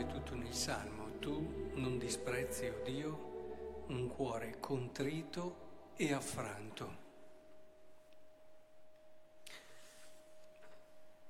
[0.00, 7.08] ripetuto nel Salmo, tu non disprezzi, o oh Dio, un cuore contrito e affranto.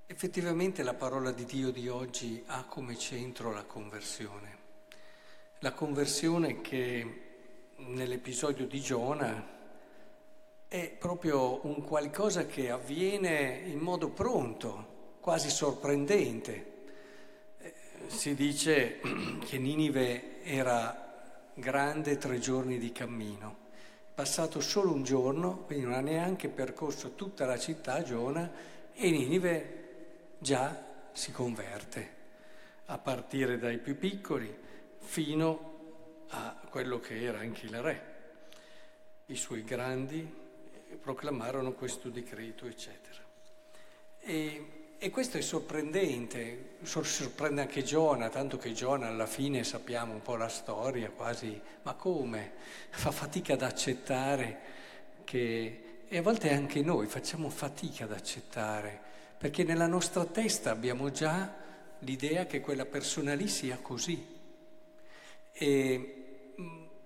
[0.06, 4.58] Effettivamente la parola di Dio di oggi ha come centro la conversione.
[5.60, 7.22] La conversione che
[7.76, 9.58] nell'episodio di Giona
[10.68, 16.78] è proprio un qualcosa che avviene in modo pronto, quasi sorprendente.
[18.10, 18.98] Si dice
[19.46, 21.22] che Ninive era
[21.54, 23.56] grande tre giorni di cammino,
[24.14, 28.50] passato solo un giorno, quindi non ha neanche percorso tutta la città, Giona,
[28.92, 32.16] e Ninive già si converte,
[32.86, 34.54] a partire dai più piccoli
[34.98, 38.04] fino a quello che era anche il re,
[39.26, 40.28] i suoi grandi
[41.00, 43.22] proclamarono questo decreto, eccetera.
[44.18, 50.20] E, e questo è sorprendente, sorprende anche Giona, tanto che Giona alla fine sappiamo un
[50.20, 52.52] po' la storia, quasi, ma come?
[52.90, 54.58] Fa fatica ad accettare
[55.24, 55.84] che...
[56.06, 59.00] E a volte anche noi facciamo fatica ad accettare,
[59.38, 61.50] perché nella nostra testa abbiamo già
[62.00, 64.22] l'idea che quella persona lì sia così.
[65.50, 66.52] E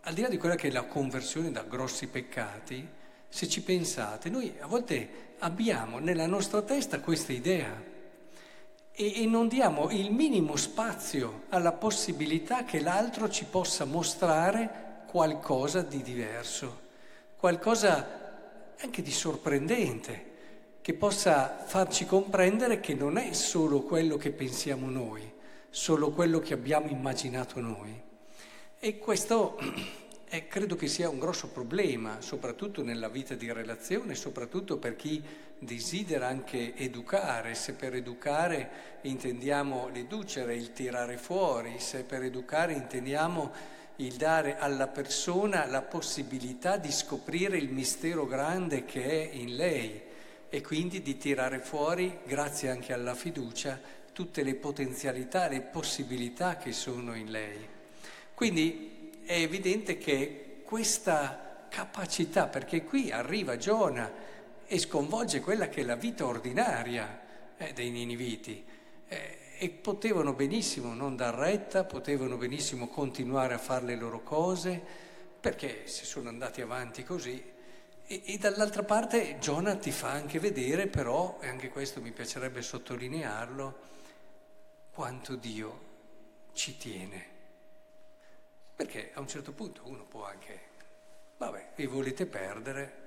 [0.01, 2.89] al di là di quella che è la conversione da grossi peccati,
[3.35, 7.83] se ci pensate, noi a volte abbiamo nella nostra testa questa idea
[8.93, 15.83] e, e non diamo il minimo spazio alla possibilità che l'altro ci possa mostrare qualcosa
[15.83, 16.83] di diverso,
[17.37, 20.31] qualcosa anche di sorprendente,
[20.81, 25.29] che possa farci comprendere che non è solo quello che pensiamo noi,
[25.71, 28.01] solo quello che abbiamo immaginato noi.
[28.79, 29.59] E questo
[30.35, 35.23] eh, credo che sia un grosso problema, soprattutto nella vita di relazione, soprattutto per chi
[35.57, 43.53] desidera anche educare, se per educare intendiamo l'educere, il tirare fuori, se per educare intendiamo
[43.97, 50.03] il dare alla persona la possibilità di scoprire il mistero grande che è in lei
[50.49, 53.81] e quindi di tirare fuori, grazie anche alla fiducia,
[54.13, 57.69] tutte le potenzialità, le possibilità che sono in lei.
[58.35, 58.94] Quindi
[59.25, 64.13] è evidente che questa capacità, perché qui arriva Giona
[64.67, 67.21] e sconvolge quella che è la vita ordinaria
[67.57, 68.65] eh, dei niniviti,
[69.09, 74.81] eh, e potevano benissimo non dar retta, potevano benissimo continuare a fare le loro cose,
[75.41, 77.53] perché si sono andati avanti così.
[78.07, 82.63] E, e dall'altra parte Giona ti fa anche vedere, però, e anche questo mi piacerebbe
[82.63, 83.79] sottolinearlo,
[84.93, 85.81] quanto Dio
[86.53, 87.34] ci tiene.
[88.77, 90.61] Perché a un certo punto uno può anche,
[91.39, 93.03] vabbè, vi volete perdere,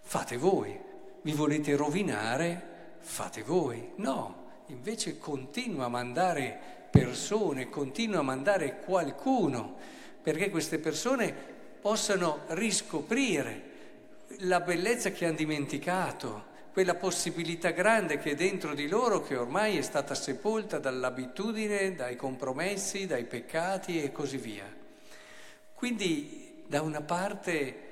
[0.00, 0.78] fate voi,
[1.22, 3.92] vi volete rovinare, fate voi.
[3.96, 6.58] No, invece continua a mandare
[6.90, 9.76] persone, continua a mandare qualcuno,
[10.22, 11.34] perché queste persone
[11.80, 13.74] possano riscoprire
[14.40, 19.78] la bellezza che hanno dimenticato, quella possibilità grande che è dentro di loro, che ormai
[19.78, 24.75] è stata sepolta dall'abitudine, dai compromessi, dai peccati e così via.
[25.76, 27.82] Quindi da una parte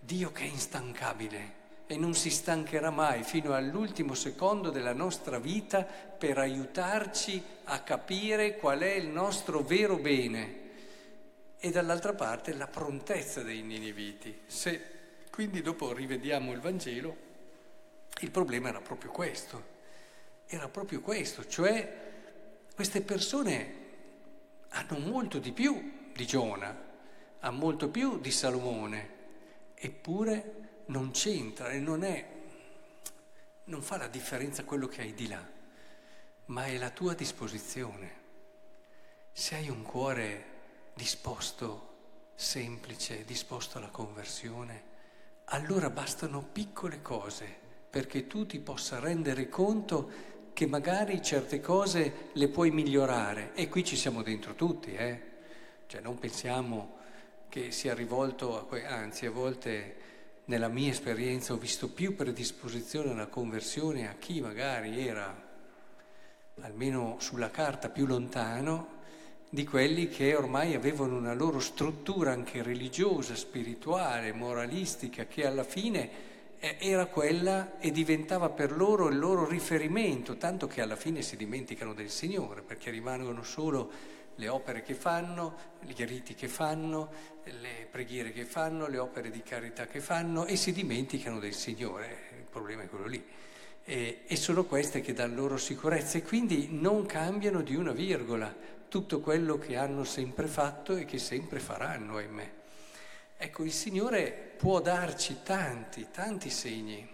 [0.00, 5.84] Dio che è instancabile e non si stancherà mai fino all'ultimo secondo della nostra vita
[5.84, 10.62] per aiutarci a capire qual è il nostro vero bene
[11.60, 14.40] e dall'altra parte la prontezza dei niniviti.
[14.46, 14.82] Se
[15.30, 17.16] quindi dopo rivediamo il Vangelo,
[18.22, 19.64] il problema era proprio questo,
[20.46, 22.02] era proprio questo, cioè
[22.74, 23.82] queste persone
[24.70, 26.92] hanno molto di più di Giona,
[27.44, 29.08] ha molto più di Salomone,
[29.74, 32.26] eppure non c'entra e non è,
[33.64, 35.46] non fa la differenza quello che hai di là,
[36.46, 38.22] ma è la tua disposizione.
[39.30, 40.44] Se hai un cuore
[40.94, 41.92] disposto,
[42.34, 44.92] semplice, disposto alla conversione,
[45.46, 52.48] allora bastano piccole cose perché tu ti possa rendere conto che magari certe cose le
[52.48, 53.52] puoi migliorare.
[53.52, 55.32] E qui ci siamo dentro tutti, eh?
[55.86, 56.93] Cioè non pensiamo
[57.54, 59.94] che sia rivolto a que- anzi a volte
[60.46, 65.40] nella mia esperienza ho visto più predisposizione alla conversione a chi magari era
[66.62, 69.02] almeno sulla carta più lontano
[69.48, 76.10] di quelli che ormai avevano una loro struttura anche religiosa, spirituale, moralistica, che alla fine
[76.58, 81.94] era quella e diventava per loro il loro riferimento, tanto che alla fine si dimenticano
[81.94, 83.92] del Signore, perché rimangono solo
[84.36, 87.10] le opere che fanno, i riti che fanno,
[87.44, 92.30] le preghiere che fanno, le opere di carità che fanno e si dimenticano del Signore.
[92.36, 93.24] Il problema è quello lì.
[93.84, 98.54] E, e sono queste che danno loro sicurezza e quindi non cambiano di una virgola
[98.88, 102.52] tutto quello che hanno sempre fatto e che sempre faranno, ahimè.
[103.36, 107.06] Ecco, il Signore può darci tanti, tanti segni,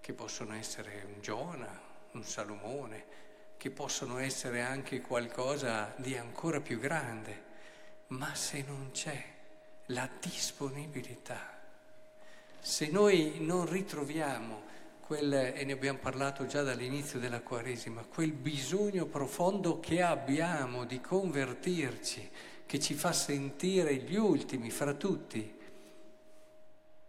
[0.00, 1.80] che possono essere un Giona,
[2.12, 3.04] un Salomone,
[3.64, 7.44] che possono essere anche qualcosa di ancora più grande,
[8.08, 9.24] ma se non c'è
[9.86, 11.62] la disponibilità,
[12.60, 14.64] se noi non ritroviamo
[15.00, 21.00] quel, e ne abbiamo parlato già dall'inizio della Quaresima, quel bisogno profondo che abbiamo di
[21.00, 22.30] convertirci,
[22.66, 25.58] che ci fa sentire gli ultimi fra tutti,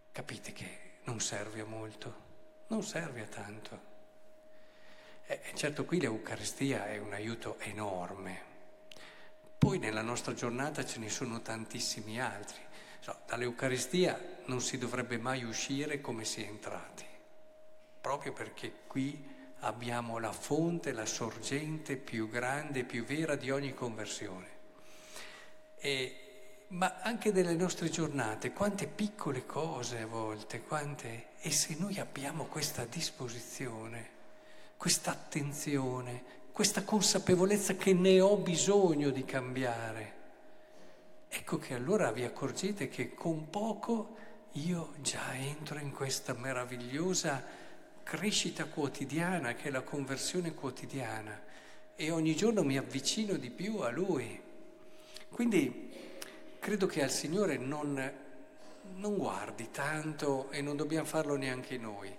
[0.09, 2.15] capite che non serve a molto,
[2.67, 3.94] non serve a tanto.
[5.25, 8.53] E certo qui l'Eucaristia è un aiuto enorme.
[9.57, 12.59] Poi nella nostra giornata ce ne sono tantissimi altri.
[13.25, 17.13] Dall'Eucaristia non si dovrebbe mai uscire come si è entrati
[18.05, 19.27] proprio perché qui
[19.61, 24.47] abbiamo la fonte, la sorgente più grande, più vera di ogni conversione.
[25.77, 31.29] E, ma anche delle nostre giornate, quante piccole cose a volte, quante...
[31.41, 34.09] E se noi abbiamo questa disposizione,
[34.77, 40.13] questa attenzione, questa consapevolezza che ne ho bisogno di cambiare,
[41.27, 44.15] ecco che allora vi accorgete che con poco
[44.53, 47.43] io già entro in questa meravigliosa
[48.03, 51.41] crescita quotidiana, che è la conversione quotidiana
[51.95, 54.39] e ogni giorno mi avvicino di più a Lui.
[55.29, 55.91] Quindi
[56.59, 58.11] credo che al Signore non,
[58.95, 62.15] non guardi tanto e non dobbiamo farlo neanche noi,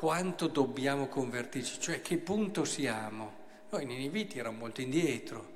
[0.00, 3.32] quanto dobbiamo convertirci, cioè che punto siamo.
[3.68, 5.46] Noi nei Niniviti erano molto indietro,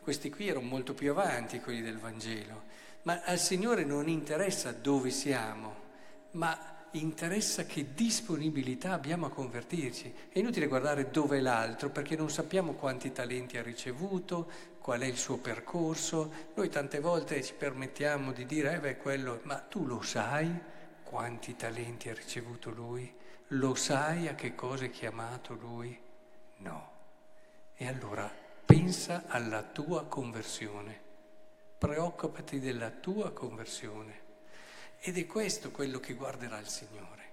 [0.00, 2.62] questi qui erano molto più avanti, quelli del Vangelo,
[3.02, 5.74] ma al Signore non interessa dove siamo,
[6.30, 10.14] ma interessa che disponibilità abbiamo a convertirci.
[10.30, 14.50] È inutile guardare dove è l'altro perché non sappiamo quanti talenti ha ricevuto,
[14.80, 16.32] qual è il suo percorso.
[16.54, 20.50] Noi tante volte ci permettiamo di dire, eh beh, quello, ma tu lo sai
[21.02, 23.20] quanti talenti ha ricevuto lui?
[23.56, 26.00] Lo sai a che cosa è chiamato lui?
[26.58, 26.90] No.
[27.74, 28.32] E allora
[28.64, 30.98] pensa alla tua conversione,
[31.76, 34.20] preoccupati della tua conversione.
[35.00, 37.30] Ed è questo quello che guarderà il Signore.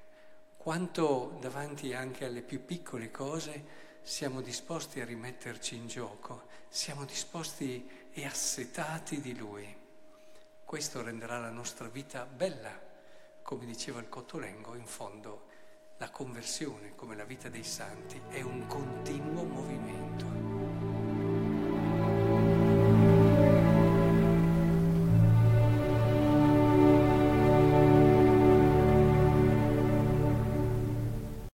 [0.58, 3.64] Quanto davanti anche alle più piccole cose
[4.02, 9.74] siamo disposti a rimetterci in gioco, siamo disposti e assetati di Lui.
[10.66, 12.78] Questo renderà la nostra vita bella.
[13.42, 15.48] Come diceva il Cottolengo, in fondo
[16.00, 20.39] la conversione, come la vita dei santi, è un continuo movimento.